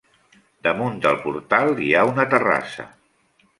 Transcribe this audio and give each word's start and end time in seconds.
Damunt 0.67 0.97
el 1.09 1.19
portal 1.27 1.71
hi 1.89 1.93
ha 1.93 2.03
una 2.15 2.27
terrassa. 2.35 2.89